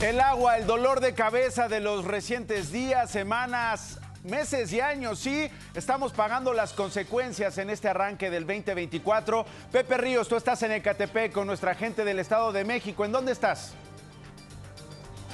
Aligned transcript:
El 0.00 0.20
agua, 0.20 0.58
el 0.58 0.66
dolor 0.66 1.00
de 1.00 1.14
cabeza 1.14 1.68
de 1.68 1.80
los 1.80 2.04
recientes 2.04 2.70
días, 2.70 3.10
semanas, 3.10 3.98
meses 4.24 4.70
y 4.74 4.80
años, 4.80 5.18
sí, 5.18 5.50
estamos 5.74 6.12
pagando 6.12 6.52
las 6.52 6.74
consecuencias 6.74 7.56
en 7.56 7.70
este 7.70 7.88
arranque 7.88 8.28
del 8.28 8.46
2024. 8.46 9.46
Pepe 9.72 9.96
Ríos, 9.96 10.28
tú 10.28 10.36
estás 10.36 10.62
en 10.64 10.72
Ecatepec 10.72 11.32
con 11.32 11.46
nuestra 11.46 11.74
gente 11.74 12.04
del 12.04 12.18
Estado 12.18 12.52
de 12.52 12.64
México. 12.64 13.06
¿En 13.06 13.12
dónde 13.12 13.32
estás? 13.32 13.72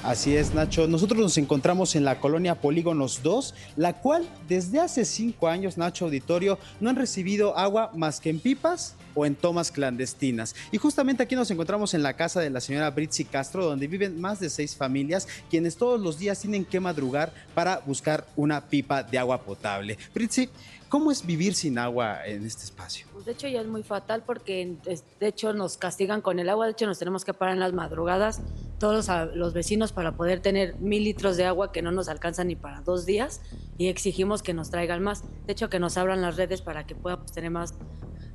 Así 0.03 0.35
es, 0.35 0.53
Nacho. 0.53 0.85
Nosotros 0.85 1.17
nos 1.17 1.37
encontramos 1.37 1.95
en 1.95 2.03
la 2.03 2.19
colonia 2.19 2.59
Polígonos 2.59 3.23
2, 3.23 3.55
la 3.77 4.01
cual 4.01 4.27
desde 4.49 4.81
hace 4.81 5.05
cinco 5.05 5.47
años, 5.47 5.77
Nacho 5.77 6.03
Auditorio, 6.03 6.59
no 6.81 6.89
han 6.89 6.97
recibido 6.97 7.57
agua 7.57 7.89
más 7.95 8.19
que 8.19 8.29
en 8.29 8.41
pipas 8.41 8.95
o 9.15 9.25
en 9.25 9.35
tomas 9.35 9.71
clandestinas. 9.71 10.55
Y 10.73 10.77
justamente 10.77 11.23
aquí 11.23 11.35
nos 11.35 11.49
encontramos 11.51 11.93
en 11.93 12.03
la 12.03 12.17
casa 12.17 12.41
de 12.41 12.49
la 12.49 12.59
señora 12.59 12.89
Britzi 12.89 13.23
Castro, 13.23 13.63
donde 13.63 13.87
viven 13.87 14.19
más 14.19 14.41
de 14.41 14.49
seis 14.49 14.75
familias, 14.75 15.25
quienes 15.49 15.77
todos 15.77 16.01
los 16.01 16.19
días 16.19 16.37
tienen 16.37 16.65
que 16.65 16.81
madrugar 16.81 17.33
para 17.55 17.79
buscar 17.85 18.27
una 18.35 18.59
pipa 18.59 19.03
de 19.03 19.17
agua 19.17 19.41
potable. 19.41 19.97
Britzi, 20.13 20.49
¿cómo 20.89 21.13
es 21.13 21.25
vivir 21.25 21.55
sin 21.55 21.77
agua 21.77 22.25
en 22.25 22.45
este 22.45 22.65
espacio? 22.65 23.07
Pues 23.13 23.23
de 23.23 23.31
hecho 23.31 23.47
ya 23.47 23.61
es 23.61 23.67
muy 23.67 23.83
fatal 23.83 24.21
porque 24.25 24.75
de 25.19 25.27
hecho 25.27 25.53
nos 25.53 25.77
castigan 25.77 26.19
con 26.19 26.39
el 26.39 26.49
agua, 26.49 26.65
de 26.65 26.73
hecho 26.73 26.87
nos 26.87 26.99
tenemos 26.99 27.23
que 27.23 27.33
parar 27.33 27.53
en 27.53 27.61
las 27.61 27.71
madrugadas 27.71 28.41
todos 28.83 29.07
los, 29.33 29.53
vecinos 29.53 29.93
para 29.93 30.17
poder 30.17 30.41
tener 30.41 30.77
mil 30.77 31.05
litros 31.05 31.37
de 31.37 31.45
agua 31.45 31.71
que 31.71 31.81
no 31.81 31.93
nos 31.93 32.09
alcanzan 32.09 32.49
ni 32.49 32.57
para 32.57 32.81
dos 32.81 33.05
días 33.05 33.39
y 33.77 33.87
exigimos 33.87 34.43
que 34.43 34.53
nos 34.53 34.71
traigan 34.71 35.01
más, 35.01 35.23
de 35.45 35.53
hecho 35.53 35.69
que 35.69 35.79
nos 35.79 35.95
abran 35.95 36.21
las 36.21 36.35
redes 36.35 36.61
para 36.61 36.85
que 36.85 36.93
podamos 36.93 37.31
tener 37.31 37.49
más 37.49 37.75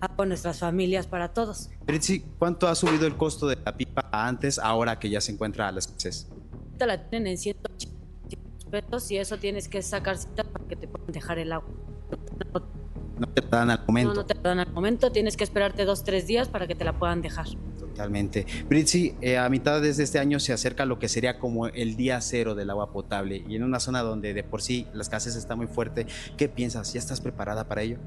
agua 0.00 0.24
en 0.24 0.30
nuestras 0.30 0.58
familias 0.58 1.06
para 1.06 1.34
todos. 1.34 1.68
Britzi, 1.84 2.20
¿cuánto 2.38 2.66
ha 2.66 2.74
subido 2.74 3.06
el 3.06 3.14
costo 3.14 3.46
de 3.46 3.58
la 3.62 3.76
pipa 3.76 4.08
antes, 4.10 4.58
ahora 4.58 4.98
que 4.98 5.10
ya 5.10 5.20
se 5.20 5.32
encuentra 5.32 5.68
a 5.68 5.72
la 5.72 5.80
escasez? 5.80 6.30
La 6.78 7.10
tienen 7.10 7.32
en 7.32 7.36
180 7.36 8.70
pesos 8.70 9.10
y 9.10 9.18
eso 9.18 9.36
tienes 9.36 9.68
que 9.68 9.82
sacar 9.82 10.16
cita 10.16 10.44
para 10.44 10.64
que 10.66 10.76
te 10.76 10.88
puedan 10.88 11.12
dejar 11.12 11.38
el 11.38 11.52
agua. 11.52 11.68
No 13.18 13.28
te 13.28 13.42
dan 13.42 13.68
al 13.68 13.84
momento. 13.86 14.14
No, 14.14 14.20
no 14.22 14.24
te 14.24 14.32
dan 14.32 14.60
al 14.60 14.72
momento, 14.72 15.12
tienes 15.12 15.36
que 15.36 15.44
esperarte 15.44 15.84
dos, 15.84 16.04
tres 16.04 16.26
días 16.26 16.48
para 16.48 16.66
que 16.66 16.74
te 16.74 16.86
la 16.86 16.98
puedan 16.98 17.20
dejar. 17.20 17.48
Totalmente. 17.98 18.46
Eh, 19.20 19.38
a 19.38 19.48
mitad 19.48 19.82
de 19.82 19.90
este 19.90 20.20
año 20.20 20.38
se 20.38 20.52
acerca 20.52 20.86
lo 20.86 21.00
que 21.00 21.08
sería 21.08 21.40
como 21.40 21.66
el 21.66 21.96
día 21.96 22.20
cero 22.20 22.54
del 22.54 22.70
agua 22.70 22.92
potable 22.92 23.42
y 23.48 23.56
en 23.56 23.64
una 23.64 23.80
zona 23.80 24.02
donde 24.02 24.34
de 24.34 24.44
por 24.44 24.62
sí 24.62 24.86
la 24.92 25.02
escasez 25.02 25.34
está 25.34 25.56
muy 25.56 25.66
fuerte, 25.66 26.06
¿qué 26.36 26.48
piensas? 26.48 26.92
¿Ya 26.92 27.00
estás 27.00 27.20
preparada 27.20 27.66
para 27.66 27.82
ello? 27.82 27.98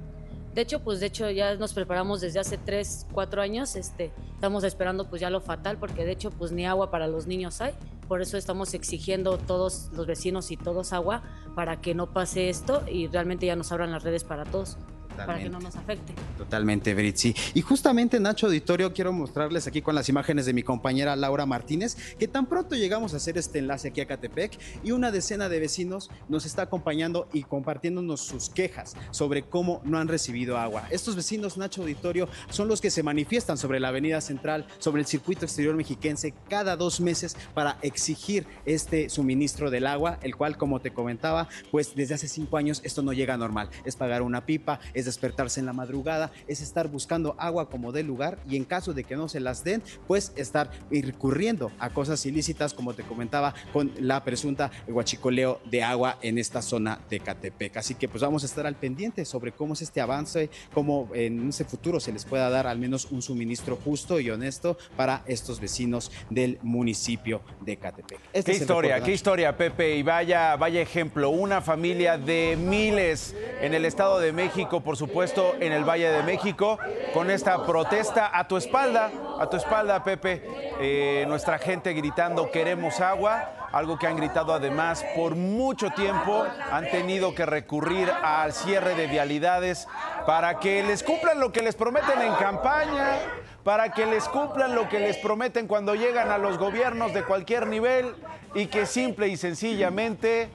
De 0.56 0.62
hecho, 0.62 0.82
pues 0.82 1.02
de 1.02 1.08
hecho 1.08 1.30
ya 1.30 1.56
nos 1.56 1.74
preparamos 1.74 2.22
desde 2.22 2.40
hace 2.40 2.58
tres, 2.58 3.06
cuatro 3.12 3.42
años. 3.42 3.76
Este, 3.76 4.14
estamos 4.34 4.64
esperando 4.64 5.10
pues 5.10 5.20
ya 5.20 5.30
lo 5.30 5.42
fatal 5.42 5.78
porque 5.78 6.06
de 6.06 6.14
hecho 6.14 6.32
pues 6.32 6.54
ni 6.54 6.66
agua 6.66 6.90
para 6.90 7.10
los 7.10 7.28
niños 7.28 7.60
hay. 7.60 7.74
Por 8.08 8.22
eso 8.22 8.38
estamos 8.38 8.74
exigiendo 8.74 9.38
todos 9.40 9.90
los 9.92 10.08
vecinos 10.08 10.52
y 10.52 10.58
todos 10.58 10.94
agua 10.94 11.22
para 11.54 11.82
que 11.82 11.96
no 11.96 12.14
pase 12.14 12.50
esto 12.50 12.82
y 12.90 13.08
realmente 13.08 13.46
ya 13.46 13.58
nos 13.58 13.74
abran 13.74 13.92
las 13.92 14.04
redes 14.04 14.24
para 14.24 14.46
todos 14.46 14.78
para 15.26 15.40
que 15.40 15.50
no 15.50 15.60
nos 15.60 15.76
afecte. 15.76 16.14
Totalmente, 16.38 16.94
Britzi. 16.94 17.36
Y 17.54 17.62
justamente, 17.62 18.20
Nacho 18.20 18.48
Auditorio, 18.48 18.94
quiero 18.94 19.14
mostrarles 19.14 19.68
aquí 19.68 19.82
con 19.82 19.96
las 19.96 20.10
imágenes 20.10 20.46
de 20.46 20.54
mi 20.54 20.64
compañera 20.64 21.16
Laura 21.16 21.46
Martínez, 21.46 21.96
que 22.18 22.28
tan 22.28 22.46
pronto 22.46 22.76
llegamos 22.76 23.14
a 23.14 23.18
hacer 23.18 23.38
este 23.38 23.60
enlace 23.60 23.90
aquí 23.90 24.02
a 24.02 24.06
Catepec 24.06 24.58
y 24.84 24.92
una 24.92 25.12
decena 25.12 25.50
de 25.50 25.60
vecinos 25.60 26.10
nos 26.30 26.46
está 26.46 26.64
acompañando 26.64 27.28
y 27.34 27.44
compartiéndonos 27.44 28.22
sus 28.22 28.50
quejas 28.50 28.96
sobre 29.12 29.44
cómo 29.44 29.82
no 29.84 29.98
han 29.98 30.08
recibido 30.08 30.58
agua. 30.58 30.88
Estos 30.90 31.16
vecinos, 31.16 31.58
Nacho 31.58 31.82
Auditorio, 31.82 32.28
son 32.50 32.68
los 32.68 32.82
que 32.82 32.92
se 32.92 33.04
manifiestan 33.04 33.58
sobre 33.58 33.80
la 33.80 33.90
avenida 33.90 34.22
central, 34.22 34.66
sobre 34.80 35.02
el 35.02 35.08
circuito 35.08 35.46
exterior 35.46 35.76
mexiquense 35.76 36.34
cada 36.50 36.76
dos 36.76 37.00
meses 37.00 37.36
para 37.54 37.78
exigir 37.82 38.46
este 38.66 39.10
suministro 39.10 39.72
del 39.72 39.88
agua, 39.88 40.20
el 40.22 40.36
cual, 40.36 40.58
como 40.58 40.80
te 40.80 40.92
comentaba, 40.92 41.48
pues 41.72 41.96
desde 41.96 42.16
hace 42.16 42.28
cinco 42.28 42.58
años 42.58 42.82
esto 42.84 43.02
no 43.02 43.14
llega 43.14 43.38
normal. 43.38 43.70
Es 43.86 43.96
pagar 43.96 44.22
una 44.22 44.46
pipa, 44.46 44.80
es 44.94 45.06
despertarse 45.12 45.60
en 45.60 45.66
la 45.66 45.74
madrugada, 45.74 46.32
es 46.48 46.62
estar 46.62 46.88
buscando 46.88 47.36
agua 47.38 47.70
como 47.70 47.92
de 47.92 48.04
lugar 48.04 48.40
y 48.50 48.56
en 48.56 48.66
caso 48.66 48.94
de 48.94 49.04
que 49.04 49.16
no 49.16 49.28
se 49.28 49.40
las 49.40 49.64
den, 49.64 49.84
pues 50.08 50.32
estar 50.36 50.72
recurriendo 50.90 51.72
a 51.80 51.90
cosas 51.90 52.26
ilícitas, 52.26 52.74
como 52.74 52.94
te 52.94 53.04
comentaba, 53.04 53.54
con 53.74 53.92
la 54.00 54.24
presunta 54.24 54.72
guachicoleo 54.88 55.60
de 55.70 55.84
agua 55.84 56.18
en 56.22 56.38
esta 56.38 56.62
zona 56.62 57.00
de 57.10 57.20
Catepec. 57.20 57.78
Así 57.78 57.96
que 57.96 58.08
pues 58.08 58.24
vamos 58.24 58.44
a 58.44 58.46
estar 58.46 58.66
al 58.66 58.76
pendiente 58.76 59.26
sobre 59.26 59.52
cómo 59.52 59.74
es 59.74 59.82
este 59.82 60.02
avance, 60.02 60.50
cómo 60.74 61.10
en 61.14 61.50
ese 61.50 61.66
futuro 61.66 62.00
se 62.00 62.12
les 62.12 62.26
pueda 62.26 62.50
dar 62.50 62.68
al 62.68 62.80
menos 62.80 63.06
un 63.12 63.22
suministro 63.22 63.76
justo 63.76 64.20
y 64.20 64.30
honesto 64.30 64.78
para 64.96 65.24
estos 65.28 65.60
vecinos 65.60 66.12
del 66.30 66.58
municipio 66.62 67.42
de 67.62 67.78
Catepec. 67.78 68.20
Este 68.34 68.52
qué 68.52 68.58
historia, 68.58 69.04
qué 69.04 69.14
historia, 69.14 69.58
Pepe, 69.58 69.98
y 69.98 70.04
vaya, 70.04 70.56
vaya 70.56 70.82
ejemplo, 70.82 71.30
una 71.30 71.62
familia 71.62 72.18
de 72.18 72.58
miles 72.58 73.36
en 73.62 73.76
el 73.76 73.86
Estado 73.86 74.20
de 74.20 74.34
México, 74.34 74.82
por 74.82 74.98
supuesto, 74.98 75.56
en 75.60 75.72
el 75.72 75.84
Valle 75.88 76.12
de 76.12 76.24
México, 76.24 76.80
con 77.14 77.30
esta 77.30 77.64
protesta 77.66 78.32
a 78.34 78.48
tu 78.48 78.58
espalda, 78.58 79.12
a 79.40 79.50
tu 79.50 79.58
espalda, 79.58 80.04
Pepe, 80.04 80.44
eh, 80.80 81.26
nuestra 81.28 81.60
gente 81.60 81.94
gritando 81.94 82.50
queremos 82.50 83.00
agua, 83.00 83.70
algo 83.72 84.00
que 84.00 84.08
han 84.08 84.18
gritado 84.18 84.54
además 84.54 85.06
por 85.16 85.36
mucho 85.36 85.92
tiempo, 85.92 86.44
han 86.72 86.90
tenido 86.90 87.36
que 87.36 87.46
recurrir 87.46 88.12
al 88.24 88.52
cierre 88.52 88.96
de 88.96 89.08
vialidades 89.08 89.88
para 90.26 90.60
que 90.60 90.84
les 90.84 91.04
cumplan 91.04 91.40
lo 91.40 91.52
que 91.52 91.62
les 91.62 91.76
prometen 91.76 92.20
en 92.22 92.34
campaña, 92.36 93.20
para 93.64 93.92
que 93.92 94.08
les 94.08 94.28
cumplan 94.28 94.74
lo 94.74 94.90
que 94.90 95.00
les 95.00 95.18
prometen 95.18 95.68
cuando 95.68 95.94
llegan 95.94 96.32
a 96.32 96.40
los 96.40 96.58
gobiernos 96.58 97.14
de 97.14 97.24
cualquier 97.24 97.68
nivel 97.68 98.16
y 98.56 98.66
que 98.68 98.88
simple 98.88 99.28
y 99.28 99.38
sencillamente 99.38 100.50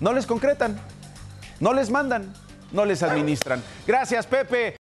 no 0.00 0.12
les 0.12 0.26
concretan. 0.26 0.78
No 1.60 1.72
les 1.72 1.90
mandan, 1.90 2.32
no 2.72 2.84
les 2.84 3.02
administran. 3.02 3.62
Gracias, 3.86 4.26
Pepe. 4.26 4.78